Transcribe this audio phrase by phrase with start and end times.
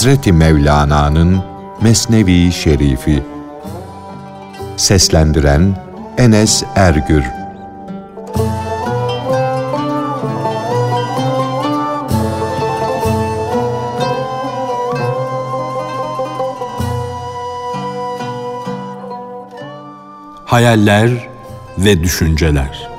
[0.00, 1.42] Hazreti Mevlana'nın
[1.82, 3.22] Mesnevi Şerifi.
[4.76, 5.76] Seslendiren
[6.18, 7.24] Enes Ergür.
[20.44, 21.28] Hayaller
[21.78, 22.89] ve Düşünceler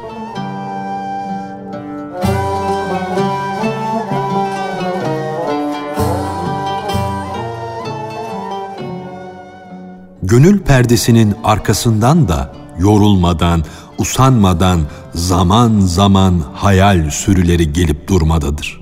[10.31, 13.63] gönül perdesinin arkasından da yorulmadan,
[13.97, 14.81] usanmadan
[15.13, 18.81] zaman zaman hayal sürüleri gelip durmadadır.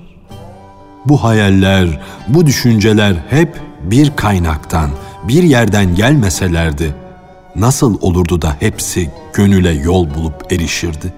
[1.04, 4.90] Bu hayaller, bu düşünceler hep bir kaynaktan,
[5.28, 6.94] bir yerden gelmeselerdi,
[7.56, 11.12] nasıl olurdu da hepsi gönüle yol bulup erişirdi?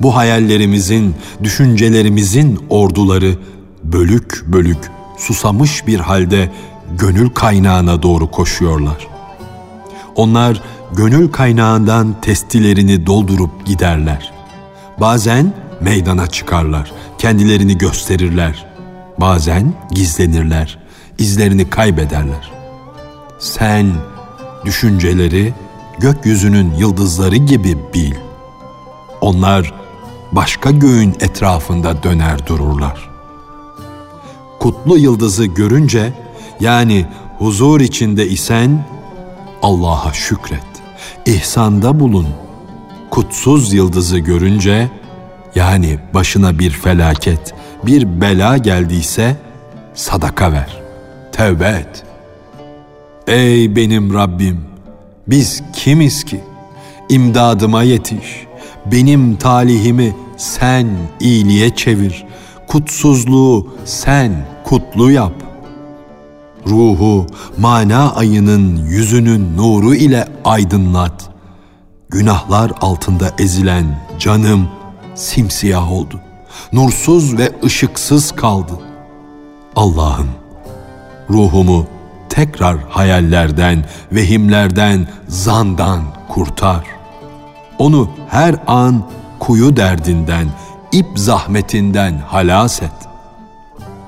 [0.00, 3.34] Bu hayallerimizin, düşüncelerimizin orduları
[3.82, 6.50] bölük bölük, susamış bir halde
[6.98, 9.08] gönül kaynağına doğru koşuyorlar.
[10.14, 14.32] Onlar gönül kaynağından testilerini doldurup giderler.
[15.00, 18.66] Bazen meydana çıkarlar, kendilerini gösterirler.
[19.20, 20.78] Bazen gizlenirler,
[21.18, 22.52] izlerini kaybederler.
[23.38, 23.92] Sen
[24.64, 25.54] düşünceleri
[25.98, 28.14] gökyüzünün yıldızları gibi bil.
[29.20, 29.74] Onlar
[30.32, 33.10] başka göğün etrafında döner dururlar.
[34.60, 36.23] Kutlu yıldızı görünce
[36.60, 37.06] yani
[37.38, 38.84] huzur içinde isen
[39.62, 40.66] Allah'a şükret,
[41.26, 42.26] ihsanda bulun.
[43.10, 44.90] Kutsuz yıldızı görünce
[45.54, 47.54] yani başına bir felaket,
[47.86, 49.36] bir bela geldiyse
[49.94, 50.82] sadaka ver,
[51.32, 52.04] tevbe et.
[53.26, 54.60] Ey benim Rabbim,
[55.26, 56.40] biz kimiz ki?
[57.08, 58.46] İmdadıma yetiş,
[58.86, 60.88] benim talihimi sen
[61.20, 62.24] iyiliğe çevir,
[62.66, 65.32] kutsuzluğu sen kutlu yap
[66.66, 67.26] ruhu
[67.58, 71.30] mana ayının yüzünün nuru ile aydınlat.
[72.08, 74.68] Günahlar altında ezilen canım
[75.14, 76.20] simsiyah oldu.
[76.72, 78.72] Nursuz ve ışıksız kaldı.
[79.76, 80.28] Allah'ım
[81.30, 81.86] ruhumu
[82.28, 86.84] tekrar hayallerden, vehimlerden, zandan kurtar.
[87.78, 89.02] Onu her an
[89.38, 90.48] kuyu derdinden,
[90.92, 92.90] ip zahmetinden halas et.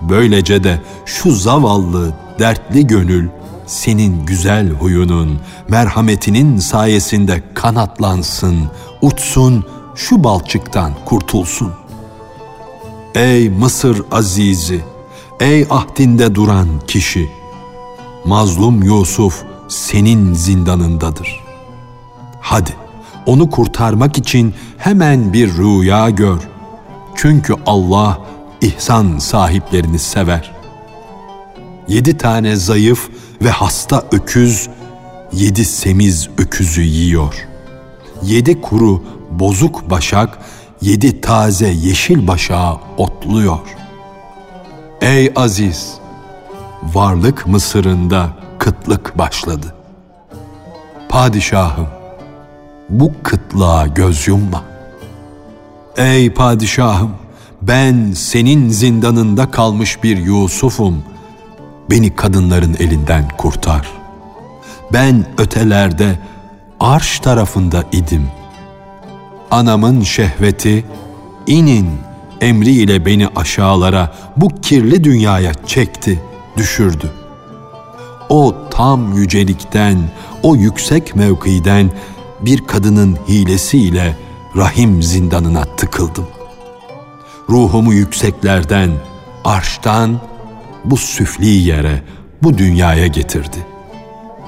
[0.01, 3.29] Böylece de şu zavallı dertli gönül
[3.67, 5.39] senin güzel huyunun,
[5.69, 8.57] merhametinin sayesinde kanatlansın,
[9.03, 9.65] uçsun,
[9.95, 11.73] şu balçıktan kurtulsun.
[13.15, 14.81] Ey Mısır azizi,
[15.41, 17.31] ey ahdinde duran kişi,
[18.25, 21.45] mazlum Yusuf senin zindanındadır.
[22.41, 22.71] Hadi
[23.27, 26.39] onu kurtarmak için hemen bir rüya gör.
[27.15, 28.19] Çünkü Allah
[28.61, 30.56] ihsan sahiplerini sever
[31.89, 33.09] yedi tane zayıf
[33.43, 34.69] ve hasta öküz,
[35.33, 37.47] yedi semiz öküzü yiyor.
[38.23, 40.39] Yedi kuru, bozuk başak,
[40.83, 43.59] yedi taze yeşil başağı otluyor.
[45.01, 45.95] Ey aziz!
[46.83, 49.75] Varlık Mısır'ında kıtlık başladı.
[51.09, 51.89] Padişahım,
[52.89, 54.63] bu kıtlığa göz yumma.
[55.97, 57.11] Ey padişahım,
[57.63, 61.16] ben senin zindanında kalmış bir Yusuf'um.''
[61.91, 63.89] Beni kadınların elinden kurtar.
[64.93, 66.19] Ben ötelerde
[66.81, 68.29] arş tarafında idim.
[69.51, 70.85] Anamın şehveti
[71.47, 71.91] inin
[72.41, 76.23] emriyle beni aşağılara bu kirli dünyaya çekti,
[76.57, 77.13] düşürdü.
[78.29, 79.99] O tam yücelikten,
[80.43, 81.91] o yüksek mevkiden
[82.41, 84.17] bir kadının hilesiyle
[84.57, 86.27] rahim zindanına tıkıldım.
[87.49, 88.91] Ruhumu yükseklerden,
[89.45, 90.21] arştan
[90.91, 92.03] bu süfli yere,
[92.43, 93.67] bu dünyaya getirdi.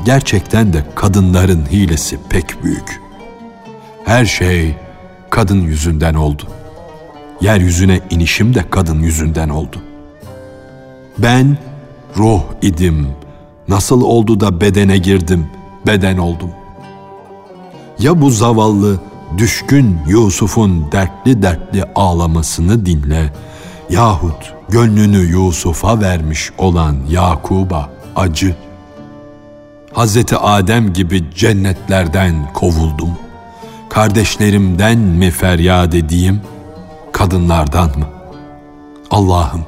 [0.04, 3.00] Gerçekten de kadınların hilesi pek büyük.
[4.04, 4.76] Her şey
[5.30, 6.42] kadın yüzünden oldu.
[7.40, 9.76] Yeryüzüne inişim de kadın yüzünden oldu.
[11.18, 11.58] Ben
[12.16, 13.08] ruh idim.
[13.68, 15.46] Nasıl oldu da bedene girdim,
[15.86, 16.50] beden oldum.
[17.98, 19.00] Ya bu zavallı,
[19.38, 23.32] düşkün Yusuf'un dertli dertli ağlamasını dinle
[23.90, 28.56] yahut gönlünü Yusuf'a vermiş olan Yakub'a acı.
[29.92, 33.18] Hazreti Adem gibi cennetlerden kovuldum.
[33.88, 36.40] Kardeşlerimden mi feryat edeyim,
[37.12, 38.06] kadınlardan mı?
[39.10, 39.64] Allah'ım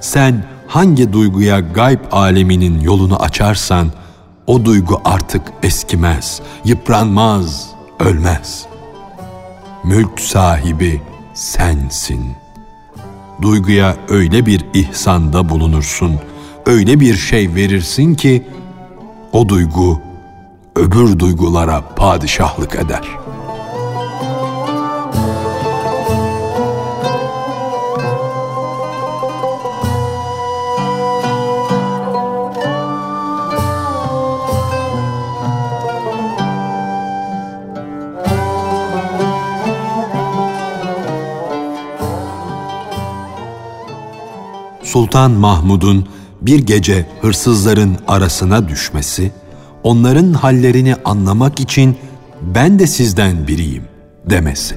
[0.00, 3.88] sen hangi duyguya gayb aleminin yolunu açarsan,
[4.46, 7.70] o duygu artık eskimez, yıpranmaz,
[8.00, 8.66] ölmez.
[9.84, 11.02] Mülk sahibi
[11.34, 12.41] sensin.''
[13.42, 16.20] Duyguya öyle bir ihsanda bulunursun,
[16.66, 18.42] öyle bir şey verirsin ki
[19.32, 20.00] o duygu
[20.76, 23.21] öbür duygulara padişahlık eder.''
[44.92, 46.08] Sultan Mahmud'un
[46.40, 49.32] bir gece hırsızların arasına düşmesi,
[49.82, 51.96] onların hallerini anlamak için
[52.42, 53.84] ben de sizden biriyim
[54.30, 54.76] demesi.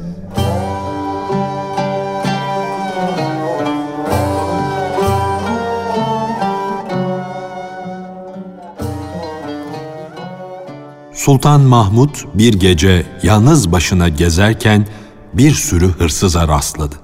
[11.14, 14.88] Sultan Mahmud bir gece yalnız başına gezerken
[15.34, 16.96] bir sürü hırsıza rastladı.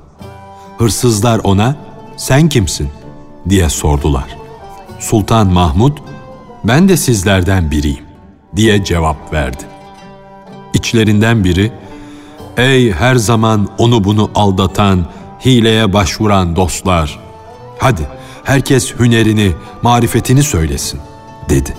[0.78, 1.76] Hırsızlar ona
[2.18, 3.01] "Sen kimsin?"
[3.50, 4.38] Diye sordular.
[5.00, 5.98] Sultan Mahmud,
[6.64, 8.06] ben de sizlerden biriyim
[8.56, 9.64] diye cevap verdi.
[10.74, 11.72] İçlerinden biri,
[12.58, 15.06] ey her zaman onu bunu aldatan,
[15.46, 17.20] hileye başvuran dostlar,
[17.80, 18.02] hadi
[18.44, 19.52] herkes hünerini,
[19.82, 21.00] marifetini söylesin
[21.50, 21.74] dedi.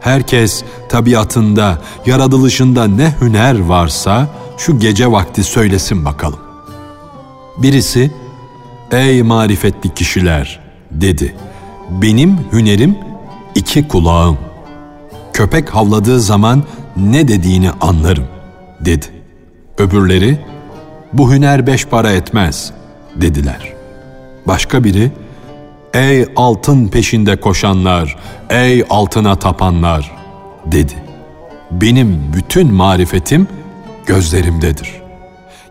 [0.00, 6.40] Herkes tabiatında, yaratılışında ne hüner varsa şu gece vakti söylesin bakalım.
[7.58, 8.10] Birisi,
[8.90, 10.61] ey marifetli kişiler,
[11.00, 11.34] dedi.
[11.90, 12.98] Benim hünerim
[13.54, 14.38] iki kulağım.
[15.32, 16.62] Köpek havladığı zaman
[16.96, 18.26] ne dediğini anlarım,
[18.80, 19.06] dedi.
[19.78, 20.38] Öbürleri,
[21.12, 22.72] bu hüner beş para etmez,
[23.16, 23.72] dediler.
[24.46, 25.12] Başka biri,
[25.94, 28.16] ey altın peşinde koşanlar,
[28.50, 30.12] ey altına tapanlar,
[30.66, 30.94] dedi.
[31.70, 33.48] Benim bütün marifetim
[34.06, 35.02] gözlerimdedir.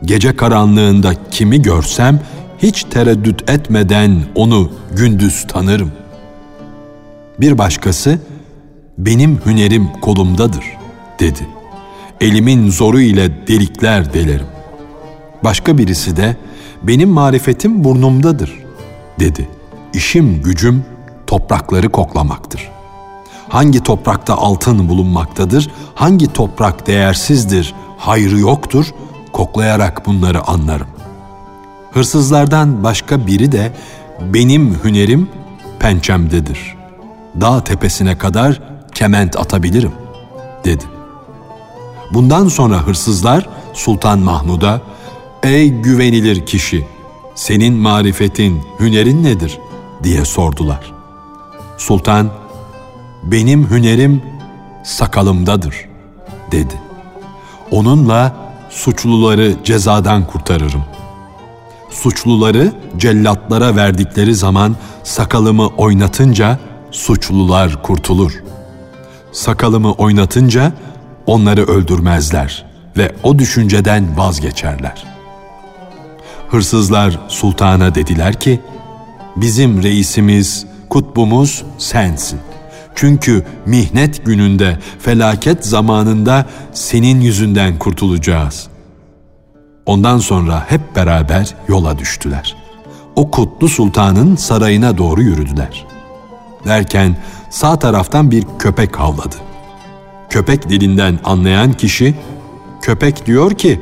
[0.06, 2.20] Gece karanlığında kimi görsem
[2.64, 5.92] hiç tereddüt etmeden onu gündüz tanırım.
[7.40, 8.20] Bir başkası,
[8.98, 10.66] benim hünerim kolumdadır,
[11.20, 11.48] dedi.
[12.22, 14.46] Elimin zoru ile delikler delerim.
[15.44, 16.36] Başka birisi de,
[16.84, 18.60] benim marifetim burnumdadır,
[19.20, 19.50] dedi.
[19.94, 20.86] İşim gücüm
[21.28, 22.70] toprakları koklamaktır.
[23.50, 28.86] Hangi toprakta altın bulunmaktadır, hangi toprak değersizdir, hayrı yoktur,
[29.34, 30.88] koklayarak bunları anlarım.
[31.94, 33.72] Hırsızlardan başka biri de
[34.22, 35.30] benim hünerim
[35.80, 36.78] pençemdedir.
[37.42, 38.62] Dağ tepesine kadar
[38.96, 39.92] kement atabilirim
[40.66, 40.84] dedi.
[42.14, 44.82] Bundan sonra hırsızlar Sultan Mahmud'a
[45.44, 46.88] ey güvenilir kişi
[47.36, 49.60] senin marifetin, hünerin nedir
[50.04, 50.94] diye sordular.
[51.78, 52.30] Sultan
[53.24, 54.22] benim hünerim
[54.84, 55.76] sakalımdadır
[56.52, 56.74] dedi.
[57.72, 58.36] Onunla
[58.70, 60.84] suçluları cezadan kurtarırım
[61.92, 66.60] suçluları cellatlara verdikleri zaman sakalımı oynatınca
[66.92, 68.44] suçlular kurtulur.
[69.32, 70.74] Sakalımı oynatınca
[71.26, 72.66] onları öldürmezler
[72.98, 75.04] ve o düşünceden vazgeçerler.
[76.50, 78.60] Hırsızlar sultana dediler ki,
[79.36, 82.40] bizim reisimiz, kutbumuz sensin.
[82.96, 88.71] Çünkü mihnet gününde, felaket zamanında senin yüzünden kurtulacağız.
[89.92, 92.56] Ondan sonra hep beraber yola düştüler.
[93.16, 95.86] O kutlu sultanın sarayına doğru yürüdüler.
[96.66, 97.18] Derken
[97.50, 99.36] sağ taraftan bir köpek havladı.
[100.30, 102.16] Köpek dilinden anlayan kişi,
[102.82, 103.82] köpek diyor ki,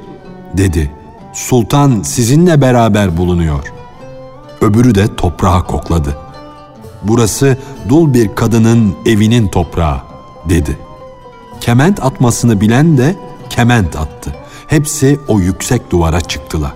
[0.54, 0.92] dedi,
[1.34, 3.74] sultan sizinle beraber bulunuyor.
[4.62, 6.18] Öbürü de toprağa kokladı.
[7.04, 7.58] Burası
[7.89, 10.01] dul bir kadının evinin toprağı,
[10.50, 10.78] dedi.
[11.62, 13.16] Kement atmasını bilen de
[13.50, 14.38] kement attı.
[14.69, 16.73] Hepsi o yüksek duvara çıktılar.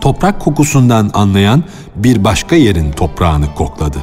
[0.00, 1.64] Toprak kokusundan anlayan
[1.96, 3.98] bir başka yerin toprağını kokladı.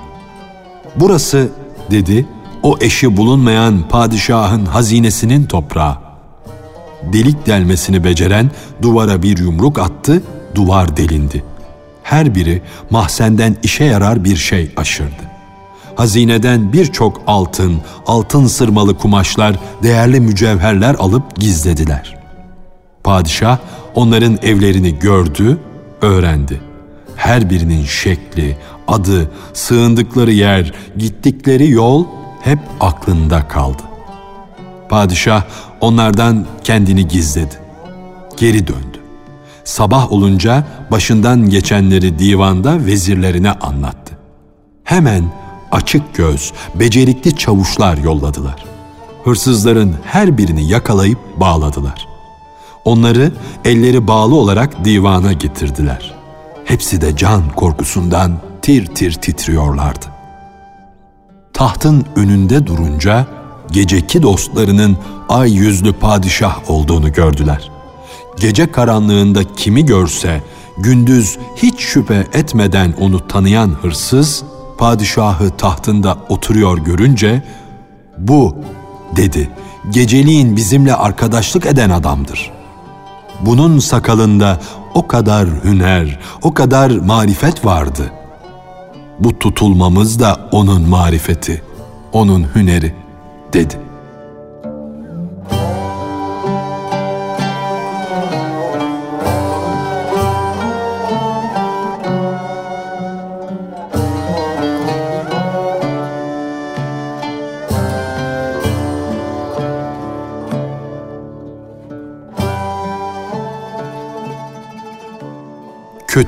[0.95, 1.49] Burası
[1.91, 2.25] dedi
[2.63, 5.97] o eşi bulunmayan padişahın hazinesinin toprağı.
[7.13, 8.51] Delik delmesini beceren
[8.81, 10.23] duvara bir yumruk attı,
[10.55, 11.43] duvar delindi.
[12.03, 15.23] Her biri mahzenden işe yarar bir şey aşırdı.
[15.95, 22.24] Hazineden birçok altın, altın sırmalı kumaşlar, değerli mücevherler alıp gizlediler.
[23.05, 23.57] Padişah
[23.95, 25.57] onların evlerini gördü,
[26.01, 26.61] öğrendi.
[27.15, 28.57] Her birinin şekli,
[28.87, 32.05] adı, sığındıkları yer, gittikleri yol
[32.41, 33.81] hep aklında kaldı.
[34.89, 35.43] Padişah
[35.81, 37.55] onlardan kendini gizledi.
[38.37, 38.99] Geri döndü.
[39.63, 44.17] Sabah olunca başından geçenleri divanda vezirlerine anlattı.
[44.83, 45.23] Hemen
[45.71, 48.65] açık göz, becerikli çavuşlar yolladılar.
[49.23, 52.14] Hırsızların her birini yakalayıp bağladılar.''
[52.85, 53.31] Onları
[53.65, 56.15] elleri bağlı olarak divana getirdiler.
[56.65, 60.05] Hepsi de can korkusundan tir tir titriyorlardı.
[61.53, 63.27] tahtın önünde durunca
[63.71, 64.97] geceki dostlarının
[65.29, 67.71] ay yüzlü padişah olduğunu gördüler.
[68.39, 70.41] Gece karanlığında kimi görse
[70.77, 74.43] gündüz hiç şüphe etmeden onu tanıyan hırsız
[74.77, 77.43] padişahı tahtında oturuyor görünce
[78.17, 78.55] bu
[79.15, 79.49] dedi
[79.89, 82.54] geceliğin bizimle arkadaşlık eden adamdır.
[83.45, 84.59] Bunun sakalında
[84.93, 88.11] o kadar hüner, o kadar marifet vardı.
[89.19, 91.61] Bu tutulmamız da onun marifeti,
[92.13, 92.93] onun hüneri
[93.53, 93.84] dedi.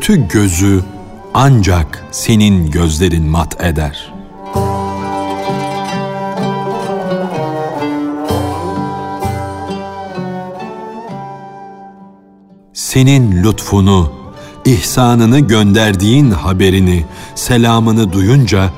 [0.08, 0.84] Kötü gözü
[1.34, 4.14] ancak senin gözlerin mat eder.
[12.74, 14.12] Senin lütfunu,
[14.66, 18.72] ihsanını gönderdiğin haberini, selamını duyunca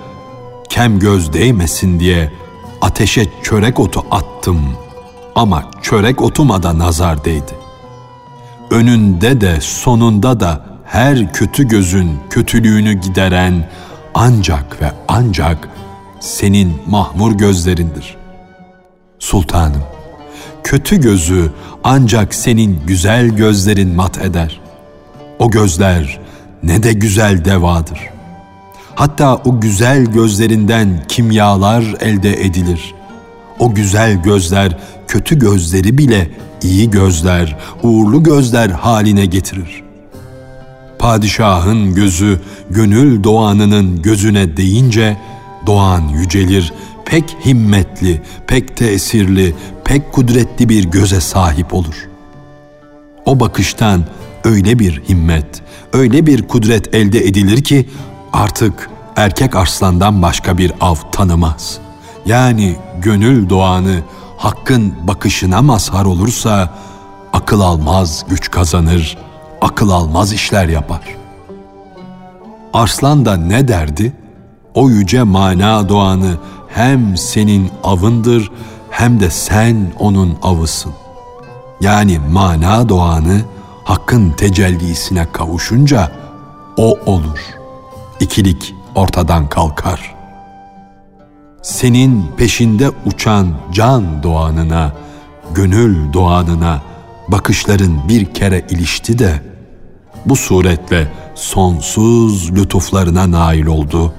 [0.69, 2.31] kem göz değmesin diye
[2.81, 4.61] ateşe çörek otu attım
[5.35, 7.53] ama çörek otuma da nazar değdi.
[8.71, 13.69] Önünde de sonunda da her kötü gözün kötülüğünü gideren
[14.13, 15.69] ancak ve ancak
[16.19, 18.17] senin mahmur gözlerindir.
[19.19, 19.83] Sultanım,
[20.63, 21.51] kötü gözü
[21.83, 24.59] ancak senin güzel gözlerin mat eder.
[25.39, 26.19] O gözler
[26.63, 27.99] ne de güzel devadır.
[28.95, 32.95] Hatta o güzel gözlerinden kimyalar elde edilir.
[33.59, 34.77] O güzel gözler
[35.07, 36.31] kötü gözleri bile
[36.63, 39.88] iyi gözler, uğurlu gözler haline getirir.''
[41.09, 42.39] Padişahın gözü
[42.69, 45.17] gönül doğanının gözüne değince
[45.65, 46.73] doğan yücelir,
[47.05, 52.09] pek himmetli, pek tesirli, pek kudretli bir göze sahip olur.
[53.25, 54.05] O bakıştan
[54.43, 55.61] öyle bir himmet,
[55.93, 57.89] öyle bir kudret elde edilir ki
[58.33, 61.77] artık erkek arslandan başka bir av tanımaz.
[62.25, 63.99] Yani gönül doğanı
[64.37, 66.73] hakkın bakışına mazhar olursa
[67.33, 69.28] akıl almaz güç kazanır.''
[69.61, 71.01] Akıl almaz işler yapar.
[72.73, 74.13] Arslan da ne derdi?
[74.73, 76.37] O yüce mana doğanı
[76.67, 78.51] hem senin avındır
[78.89, 80.93] hem de sen onun avısın.
[81.81, 83.41] Yani mana doğanı
[83.83, 86.11] hakkın tecellisine kavuşunca
[86.77, 87.39] o olur.
[88.19, 90.15] İkilik ortadan kalkar.
[91.61, 94.93] Senin peşinde uçan can doğanına,
[95.55, 96.81] gönül doğanına
[97.27, 99.48] bakışların bir kere ilişti de
[100.25, 104.13] bu suretle sonsuz lütuflarına nail oldu.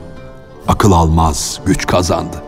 [0.69, 2.42] Akıl almaz güç kazandı.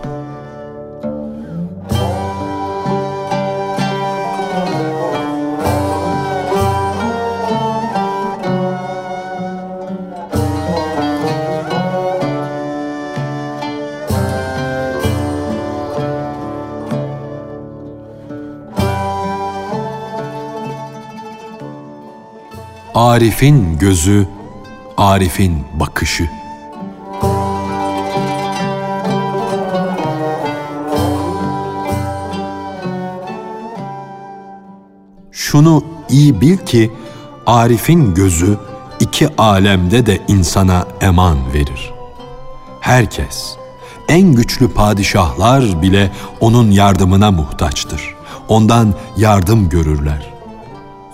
[23.12, 24.28] Arif'in gözü,
[24.97, 26.31] Arif'in bakışı.
[35.33, 36.92] Şunu iyi bil ki
[37.47, 38.59] Arif'in gözü
[39.00, 41.92] iki alemde de insana eman verir.
[42.81, 43.57] Herkes,
[44.09, 48.14] en güçlü padişahlar bile onun yardımına muhtaçtır.
[48.49, 50.32] Ondan yardım görürler.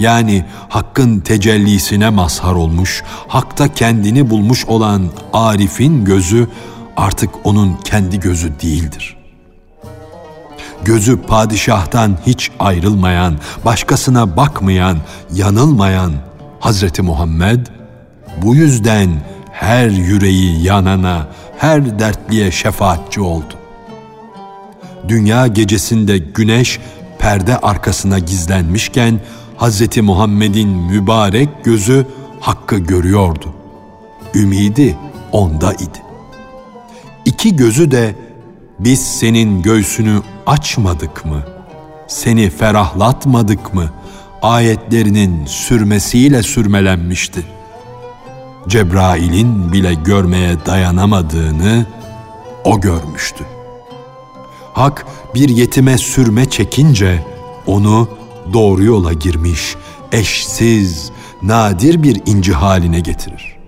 [0.01, 5.03] Yani hakkın tecellisine mazhar olmuş, hakta kendini bulmuş olan
[5.33, 6.49] Arif'in gözü
[6.97, 9.17] artık onun kendi gözü değildir.
[10.85, 14.99] Gözü padişahtan hiç ayrılmayan, başkasına bakmayan,
[15.35, 16.13] yanılmayan
[16.61, 17.67] Hazreti Muhammed
[18.43, 19.11] bu yüzden
[19.53, 21.29] her yüreği yanana,
[21.59, 23.55] her dertliye şefaatçi oldu.
[25.09, 26.81] Dünya gecesinde güneş
[27.19, 29.21] perde arkasına gizlenmişken
[29.61, 29.97] Hz.
[30.03, 32.07] Muhammed'in mübarek gözü
[32.41, 33.55] hakkı görüyordu.
[34.35, 34.97] Ümidi
[35.33, 36.03] onda idi.
[37.25, 38.15] İki gözü de
[38.79, 41.43] biz senin göğsünü açmadık mı?
[42.09, 43.91] Seni ferahlatmadık mı?
[44.43, 47.47] Ayetlerinin sürmesiyle sürmelenmişti.
[48.69, 51.87] Cebrail'in bile görmeye dayanamadığını
[52.65, 53.45] o görmüştü.
[54.73, 57.25] Hak bir yetime sürme çekince
[57.67, 58.09] onu
[58.53, 59.77] doğru yola girmiş,
[60.13, 61.11] eşsiz,
[61.43, 63.59] nadir bir inci haline getirir.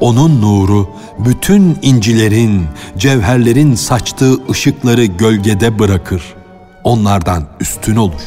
[0.00, 2.64] Onun nuru bütün incilerin,
[2.98, 6.22] cevherlerin saçtığı ışıkları gölgede bırakır.
[6.84, 8.22] Onlardan üstün olur.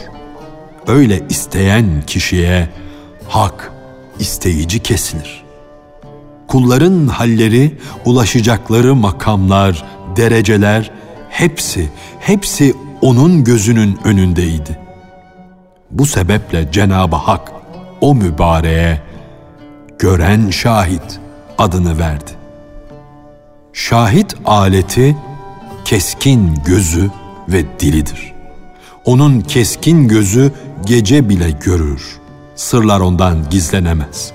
[0.87, 2.69] Öyle isteyen kişiye
[3.27, 3.71] hak
[4.19, 5.43] isteyici kesilir.
[6.47, 10.91] Kulların halleri, ulaşacakları makamlar, dereceler
[11.29, 14.88] hepsi, hepsi onun gözünün önündeydi.
[15.91, 17.51] Bu sebeple Cenab-ı Hak
[18.01, 19.01] o mübareğe
[19.99, 21.19] gören şahit
[21.57, 22.31] adını verdi.
[23.73, 25.17] Şahit aleti
[25.85, 27.09] keskin gözü
[27.49, 28.33] ve dilidir.
[29.05, 30.51] Onun keskin gözü
[30.85, 32.19] gece bile görür.
[32.55, 34.31] Sırlar ondan gizlenemez.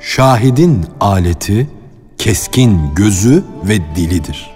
[0.00, 1.70] Şahidin aleti
[2.18, 4.50] keskin gözü ve dilidir.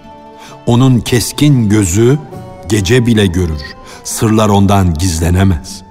[0.65, 2.17] Onun keskin gözü
[2.69, 3.61] gece bile görür.
[4.05, 5.81] Sırlar ondan gizlenemez.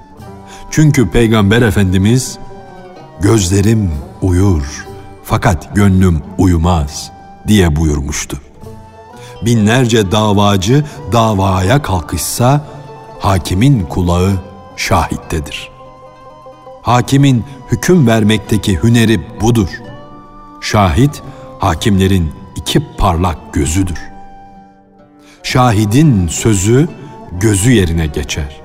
[0.70, 2.38] Çünkü Peygamber Efendimiz
[3.20, 3.90] gözlerim
[4.22, 4.86] uyur
[5.24, 7.10] fakat gönlüm uyumaz
[7.46, 8.40] diye buyurmuştu.
[9.42, 12.66] Binlerce davacı davaya kalkışsa
[13.18, 14.32] hakimin kulağı
[14.76, 15.70] şahittedir.
[16.82, 19.68] Hakimin hüküm vermekteki hüneri budur.
[20.60, 21.22] Şahit
[21.58, 23.98] hakimlerin iki parlak gözüdür.
[25.42, 26.88] Şahidin sözü
[27.40, 28.60] gözü yerine geçer.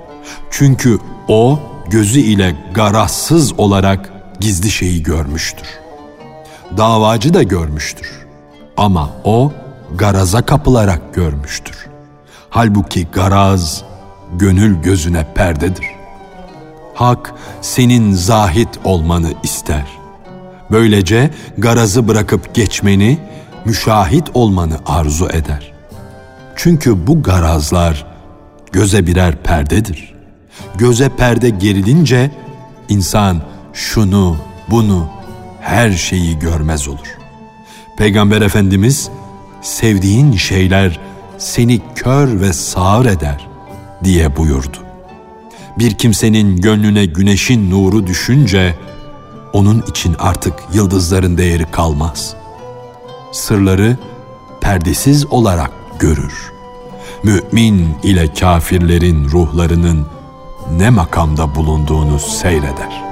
[0.52, 1.60] Çünkü o
[1.90, 5.68] gözü ile garazsız olarak gizli şeyi görmüştür.
[6.78, 8.10] Davacı da görmüştür.
[8.78, 9.52] Ama o
[9.96, 11.88] garaza kapılarak görmüştür.
[12.50, 13.84] Halbuki garaz
[14.34, 15.86] gönül gözüne perdedir.
[16.94, 19.86] Hak senin zahit olmanı ister.
[20.72, 23.20] Böylece garazı bırakıp geçmeni,
[23.66, 25.72] müşahit olmanı arzu eder.
[26.56, 28.06] Çünkü bu garazlar
[28.72, 30.14] göze birer perdedir.
[30.76, 32.32] Göze perde gerilince
[32.90, 33.42] insan
[33.74, 35.10] şunu, bunu,
[35.62, 37.18] her şeyi görmez olur.
[37.98, 39.10] Peygamber Efendimiz
[39.62, 41.00] sevdiğin şeyler
[41.38, 43.48] seni kör ve sağır eder
[44.04, 44.78] diye buyurdu.
[45.80, 48.76] Bir kimsenin gönlüne güneşin nuru düşünce
[49.54, 52.36] onun için artık yıldızların değeri kalmaz.
[53.32, 53.98] Sırları
[54.62, 56.52] perdesiz olarak görür.
[57.24, 60.08] Mümin ile kafirlerin ruhlarının
[60.78, 63.10] ne makamda bulunduğunu seyreder.''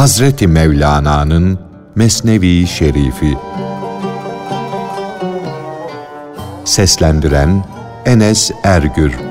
[0.00, 1.58] Hazreti Mevlana'nın
[1.94, 3.36] Mesnevi Şerifi
[6.64, 7.64] Seslendiren
[8.04, 9.29] Enes Ergür